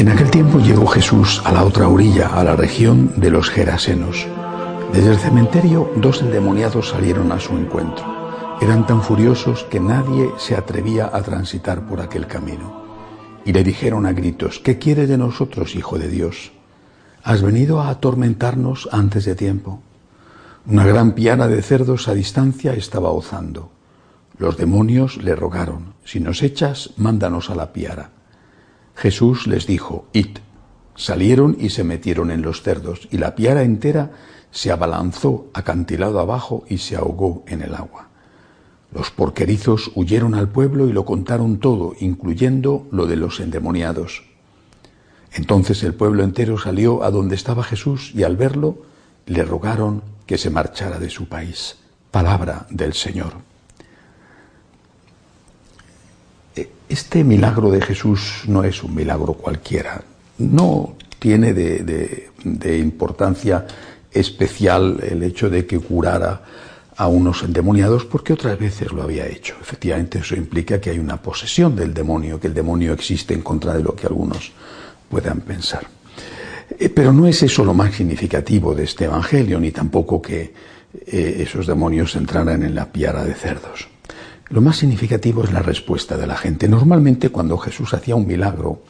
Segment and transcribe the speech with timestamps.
[0.00, 4.26] En aquel tiempo llegó Jesús a la otra orilla, a la región de los Gerasenos.
[4.94, 8.06] Desde el cementerio, dos endemoniados salieron a su encuentro.
[8.62, 12.82] Eran tan furiosos que nadie se atrevía a transitar por aquel camino.
[13.44, 16.52] Y le dijeron a gritos, ¿qué quieres de nosotros, Hijo de Dios?
[17.22, 19.82] ¿Has venido a atormentarnos antes de tiempo?
[20.64, 23.70] Una gran piara de cerdos a distancia estaba ozando.
[24.38, 28.12] Los demonios le rogaron, si nos echas, mándanos a la piara.
[29.00, 30.36] Jesús les dijo, id.
[30.94, 34.10] Salieron y se metieron en los cerdos, y la piara entera
[34.50, 38.08] se abalanzó acantilado abajo y se ahogó en el agua.
[38.92, 44.24] Los porquerizos huyeron al pueblo y lo contaron todo, incluyendo lo de los endemoniados.
[45.32, 48.82] Entonces el pueblo entero salió a donde estaba Jesús y al verlo
[49.24, 51.78] le rogaron que se marchara de su país.
[52.10, 53.49] Palabra del Señor.
[56.88, 60.02] Este milagro de Jesús no es un milagro cualquiera,
[60.38, 63.66] no tiene de, importancia
[64.10, 66.42] especial el hecho de que curara
[66.96, 69.54] a unos endemoniados porque otras veces lo había hecho.
[69.60, 73.74] Efectivamente, eso implica que hay una posesión del demonio, que el demonio existe en contra
[73.74, 74.52] de lo que algunos
[75.08, 75.86] puedan pensar.
[76.78, 80.52] Eh, pero no es eso lo más significativo de este Evangelio, ni tampoco que
[81.06, 83.89] eh, esos demonios entraran en la piara de cerdos.
[84.50, 86.68] Lo más significativo es la respuesta de la gente.
[86.68, 88.82] Normalmente cuando Jesús hacía un milagro,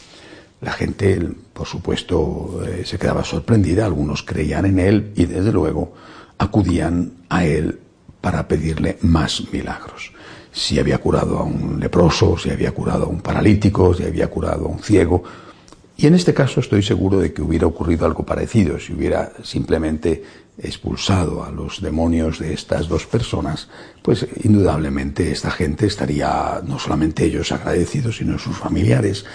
[0.62, 1.20] la gente,
[1.52, 5.92] por supuesto, eh, se quedaba sorprendida, algunos creían en él y desde luego
[6.38, 7.78] acudían a él
[8.22, 10.12] para pedirle más milagros.
[10.50, 14.64] Si había curado a un leproso, si había curado a un paralítico, si había curado
[14.64, 15.22] a un ciego,
[16.00, 20.24] y en este caso estoy seguro de que hubiera ocurrido algo parecido si hubiera simplemente
[20.56, 23.68] expulsado a los demonios de estas dos personas,
[24.00, 29.26] pues indudablemente esta gente estaría no solamente ellos agradecidos, sino sus familiares,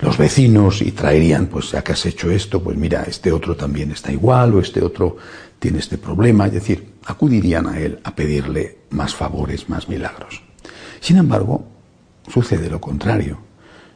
[0.00, 3.90] los vecinos, y traerían, pues ya que has hecho esto, pues mira, este otro también
[3.90, 5.16] está igual, o este otro
[5.58, 10.42] tiene este problema, es decir, acudirían a él a pedirle más favores, más milagros.
[11.00, 11.64] Sin embargo,
[12.28, 13.49] sucede lo contrario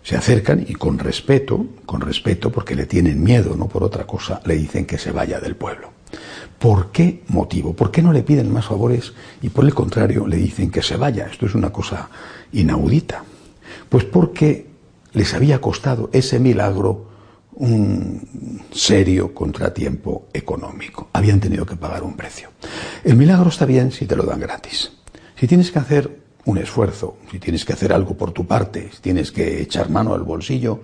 [0.05, 4.41] se acercan y con respeto, con respeto porque le tienen miedo, no por otra cosa,
[4.45, 5.91] le dicen que se vaya del pueblo.
[6.59, 7.75] ¿Por qué motivo?
[7.75, 10.97] ¿Por qué no le piden más favores y por el contrario le dicen que se
[10.97, 11.27] vaya?
[11.27, 12.11] Esto es una cosa
[12.53, 13.25] inaudita.
[13.89, 14.67] Pues porque
[15.15, 17.09] les había costado ese milagro
[17.55, 21.09] un serio contratiempo económico.
[21.15, 22.51] Habían tenido que pagar un precio.
[23.05, 24.93] El milagro está bien si te lo dan gratis.
[25.37, 29.01] Si tienes que hacer un esfuerzo, si tienes que hacer algo por tu parte, si
[29.01, 30.81] tienes que echar mano al bolsillo,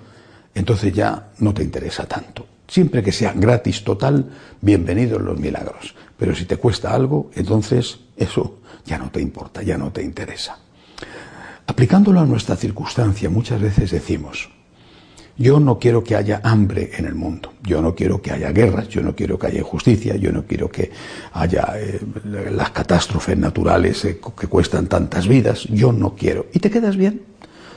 [0.54, 2.46] entonces ya no te interesa tanto.
[2.66, 5.94] Siempre que sea gratis total, bienvenidos los milagros.
[6.16, 10.58] Pero si te cuesta algo, entonces eso ya no te importa, ya no te interesa.
[11.66, 14.50] Aplicándolo a nuestra circunstancia, muchas veces decimos,
[15.40, 18.90] yo no quiero que haya hambre en el mundo, yo no quiero que haya guerras,
[18.90, 20.90] yo no quiero que haya injusticia, yo no quiero que
[21.32, 21.98] haya eh,
[22.52, 26.46] las catástrofes naturales eh, que cuestan tantas vidas, yo no quiero.
[26.52, 27.22] Y te quedas bien,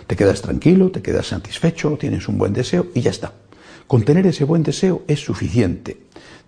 [0.07, 3.31] te quedas tranquilo, te quedas satisfecho, tienes un buen deseo y ya está.
[3.87, 5.97] Con tener ese buen deseo es suficiente.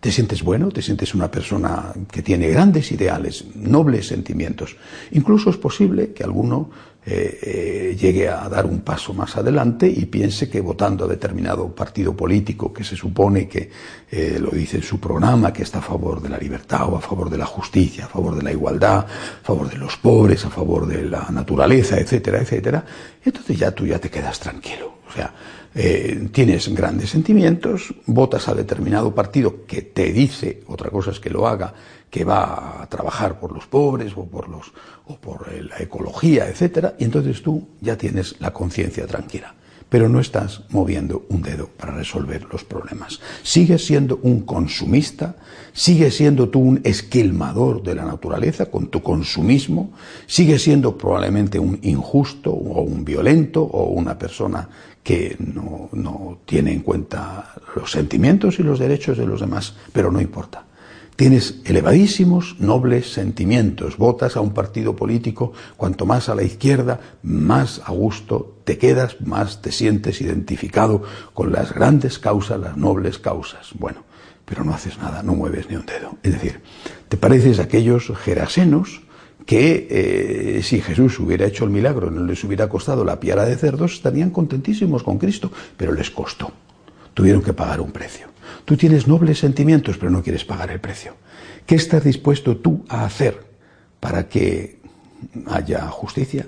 [0.01, 4.75] Te sientes bueno, te sientes una persona que tiene grandes ideales, nobles sentimientos.
[5.11, 6.69] Incluso es posible que alguno
[7.07, 11.73] eh, eh, llegue a dar un paso más adelante y piense que votando a determinado
[11.73, 13.69] partido político que se supone que
[14.09, 17.01] eh, lo dice en su programa, que está a favor de la libertad o a
[17.01, 20.49] favor de la justicia, a favor de la igualdad, a favor de los pobres, a
[20.49, 22.83] favor de la naturaleza, etcétera, etcétera,
[23.23, 25.04] entonces ya tú ya te quedas tranquilo.
[25.07, 25.33] O sea,
[26.31, 31.47] tienes grandes sentimientos, votas a determinado partido que te dice, otra cosa es que lo
[31.47, 31.73] haga,
[32.09, 34.71] que va a trabajar por los pobres o por los
[35.07, 39.53] o por la ecología, etcétera, y entonces tú ya tienes la conciencia tranquila.
[39.89, 43.19] Pero no estás moviendo un dedo para resolver los problemas.
[43.43, 45.35] Sigues siendo un consumista,
[45.73, 49.93] sigues siendo tú un esquilmador de la naturaleza con tu consumismo,
[50.25, 54.67] sigues siendo probablemente un injusto o un violento o una persona
[55.03, 60.11] que no, no tiene en cuenta los sentimientos y los derechos de los demás, pero
[60.11, 60.65] no importa
[61.15, 63.97] Tienes elevadísimos, nobles sentimientos.
[63.97, 69.21] Votas a un partido político, cuanto más a la izquierda, más a gusto te quedas,
[69.21, 71.03] más te sientes identificado
[71.33, 73.69] con las grandes causas, las nobles causas.
[73.79, 74.03] Bueno,
[74.43, 76.17] pero no haces nada, no mueves ni un dedo.
[76.21, 76.61] Es decir,
[77.07, 79.01] te pareces a aquellos gerasenos
[79.45, 83.55] que eh, si Jesús hubiera hecho el milagro, no les hubiera costado la piara de
[83.55, 86.51] cerdos, estarían contentísimos con Cristo, pero les costó.
[87.13, 88.34] Tuvieron que pagar un precio.
[88.65, 91.15] Tú tienes nobles sentimientos, pero no quieres pagar el precio.
[91.65, 93.45] ¿Qué estás dispuesto tú a hacer
[93.99, 94.79] para que
[95.47, 96.47] haya justicia,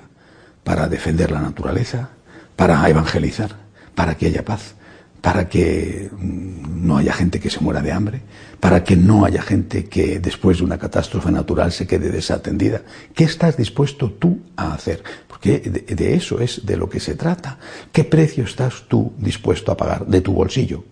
[0.64, 2.10] para defender la naturaleza,
[2.56, 3.56] para evangelizar,
[3.96, 4.76] para que haya paz,
[5.22, 8.22] para que mm, no haya gente que se muera de hambre,
[8.60, 12.82] para que no haya gente que después de una catástrofe natural se quede desatendida.
[13.14, 15.04] ¿Qué estás dispuesto tú a hacer?
[15.28, 17.60] Porque de, eso es de lo que se trata.
[17.92, 20.84] ¿Qué precio estás tú dispuesto a pagar de tu bolsillo?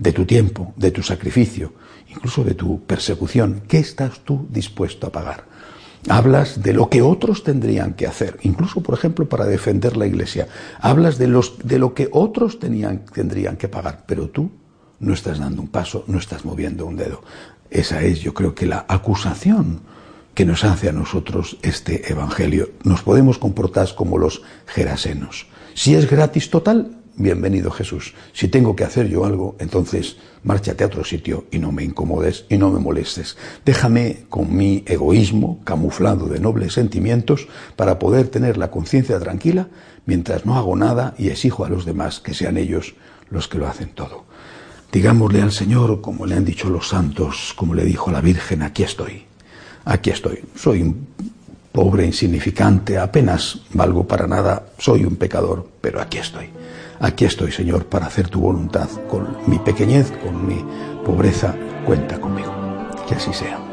[0.00, 1.74] De tu tiempo, de tu sacrificio,
[2.08, 3.62] incluso de tu persecución.
[3.68, 5.44] ¿Qué estás tú dispuesto a pagar?
[6.08, 10.48] Hablas de lo que otros tendrían que hacer, incluso, por ejemplo, para defender la iglesia.
[10.80, 14.50] Hablas de, los, de lo que otros tendrían que pagar, pero tú
[14.98, 17.22] no estás dando un paso, no estás moviendo un dedo.
[17.70, 19.82] Esa es, yo creo que la acusación
[20.34, 22.70] que nos hace a nosotros este Evangelio.
[22.84, 25.46] Nos podemos comportar como los gerasenos.
[25.74, 28.14] Si es gratis total, bienvenido Jesús.
[28.32, 32.46] Si tengo que hacer yo algo, entonces márchate a otro sitio y no me incomodes
[32.48, 33.36] y no me molestes.
[33.64, 37.46] Déjame con mi egoísmo camuflado de nobles sentimientos
[37.76, 39.68] para poder tener la conciencia tranquila
[40.06, 42.94] mientras no hago nada y exijo a los demás que sean ellos
[43.28, 44.24] los que lo hacen todo.
[44.90, 48.82] Digámosle al Señor, como le han dicho los santos, como le dijo la Virgen, aquí
[48.82, 49.24] estoy,
[49.84, 50.40] aquí estoy.
[50.56, 51.06] Soy un
[51.70, 56.59] pobre, insignificante, apenas valgo para nada, soy un pecador, pero aquí estoy.
[57.02, 58.88] Aquí estoy, Señor, para hacer tu voluntad.
[59.08, 60.62] Con mi pequeñez, con mi
[61.04, 61.54] pobreza,
[61.86, 62.52] cuenta conmigo.
[63.08, 63.69] Que así sea.